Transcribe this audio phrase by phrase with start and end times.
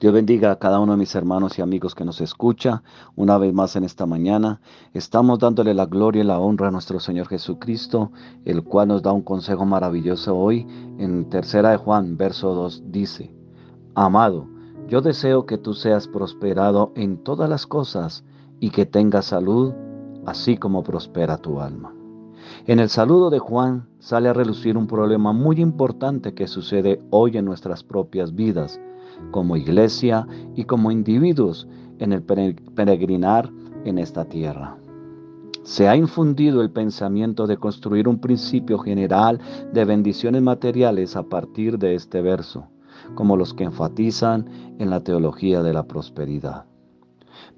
[0.00, 2.84] Dios bendiga a cada uno de mis hermanos y amigos que nos escucha
[3.16, 4.60] una vez más en esta mañana.
[4.94, 8.12] Estamos dándole la gloria y la honra a nuestro Señor Jesucristo,
[8.44, 10.68] el cual nos da un consejo maravilloso hoy.
[10.98, 13.34] En tercera de Juan, verso 2, dice,
[13.96, 14.46] Amado,
[14.86, 18.24] yo deseo que tú seas prosperado en todas las cosas
[18.60, 19.72] y que tengas salud,
[20.26, 21.92] así como prospera tu alma.
[22.68, 27.36] En el saludo de Juan sale a relucir un problema muy importante que sucede hoy
[27.36, 28.80] en nuestras propias vidas
[29.30, 31.68] como iglesia y como individuos
[31.98, 33.50] en el peregrinar
[33.84, 34.76] en esta tierra.
[35.62, 39.38] Se ha infundido el pensamiento de construir un principio general
[39.72, 42.68] de bendiciones materiales a partir de este verso,
[43.14, 46.64] como los que enfatizan en la teología de la prosperidad.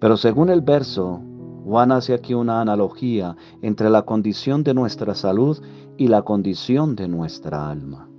[0.00, 1.20] Pero según el verso,
[1.64, 5.62] Juan hace aquí una analogía entre la condición de nuestra salud
[5.96, 8.09] y la condición de nuestra alma.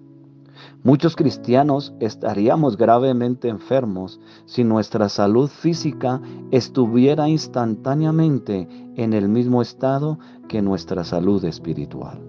[0.83, 10.17] Muchos cristianos estaríamos gravemente enfermos si nuestra salud física estuviera instantáneamente en el mismo estado
[10.47, 12.19] que nuestra salud espiritual.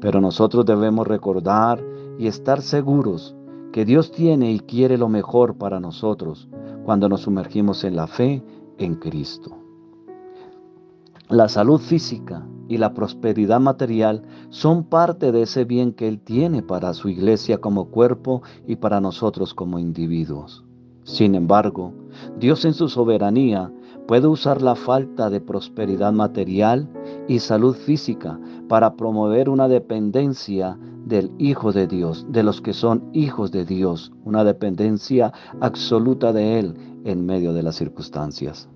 [0.00, 1.80] Pero nosotros debemos recordar
[2.18, 3.36] y estar seguros
[3.72, 6.48] que Dios tiene y quiere lo mejor para nosotros
[6.84, 8.42] cuando nos sumergimos en la fe
[8.78, 9.56] en Cristo.
[11.28, 16.62] La salud física y la prosperidad material son parte de ese bien que Él tiene
[16.62, 20.64] para su iglesia como cuerpo y para nosotros como individuos.
[21.04, 21.92] Sin embargo,
[22.38, 23.70] Dios en su soberanía
[24.06, 26.88] puede usar la falta de prosperidad material
[27.28, 33.10] y salud física para promover una dependencia del Hijo de Dios, de los que son
[33.12, 36.74] hijos de Dios, una dependencia absoluta de Él
[37.04, 38.68] en medio de las circunstancias.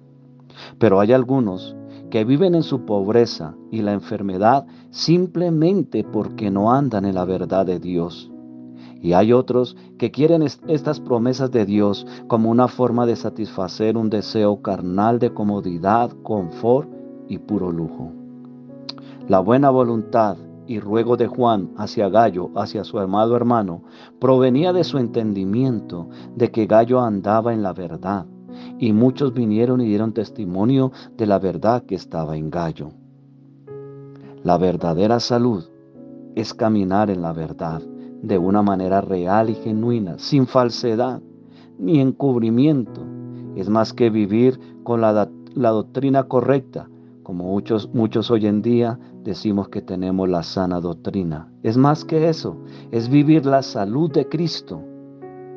[0.79, 1.77] Pero hay algunos
[2.11, 7.67] que viven en su pobreza y la enfermedad simplemente porque no andan en la verdad
[7.67, 8.31] de Dios.
[9.01, 14.11] Y hay otros que quieren estas promesas de Dios como una forma de satisfacer un
[14.11, 16.89] deseo carnal de comodidad, confort
[17.29, 18.13] y puro lujo.
[19.29, 20.37] La buena voluntad
[20.67, 23.83] y ruego de Juan hacia Gallo, hacia su amado hermano,
[24.19, 28.27] provenía de su entendimiento de que Gallo andaba en la verdad
[28.79, 32.91] y muchos vinieron y dieron testimonio de la verdad que estaba en Gallo.
[34.43, 35.65] La verdadera salud
[36.35, 37.83] es caminar en la verdad
[38.23, 41.21] de una manera real y genuina, sin falsedad
[41.79, 43.05] ni encubrimiento.
[43.57, 46.89] Es más que vivir con la, la doctrina correcta,
[47.23, 51.53] como muchos, muchos hoy en día decimos que tenemos la sana doctrina.
[51.63, 52.57] Es más que eso,
[52.91, 54.83] es vivir la salud de Cristo.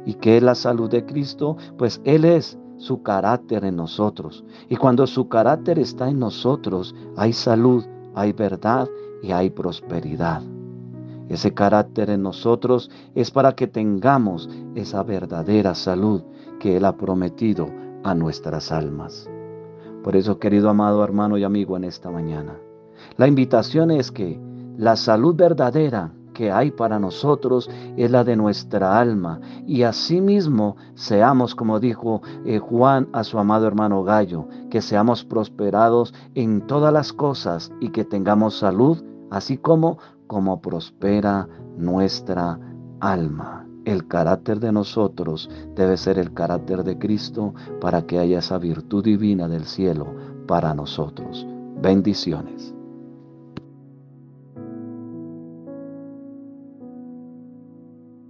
[0.05, 1.57] ¿Y qué es la salud de Cristo?
[1.77, 4.43] Pues Él es su carácter en nosotros.
[4.67, 8.89] Y cuando su carácter está en nosotros, hay salud, hay verdad
[9.21, 10.41] y hay prosperidad.
[11.29, 16.23] Ese carácter en nosotros es para que tengamos esa verdadera salud
[16.59, 17.67] que Él ha prometido
[18.03, 19.29] a nuestras almas.
[20.03, 22.57] Por eso, querido amado hermano y amigo, en esta mañana,
[23.15, 24.39] la invitación es que
[24.75, 26.11] la salud verdadera
[26.41, 29.39] que hay para nosotros es la de nuestra alma.
[29.67, 36.15] Y asimismo seamos, como dijo eh, Juan a su amado hermano Gallo, que seamos prosperados
[36.33, 41.47] en todas las cosas y que tengamos salud, así como como prospera
[41.77, 42.57] nuestra
[43.01, 43.67] alma.
[43.85, 49.03] El carácter de nosotros debe ser el carácter de Cristo para que haya esa virtud
[49.03, 50.07] divina del cielo
[50.47, 51.45] para nosotros.
[51.83, 52.73] Bendiciones.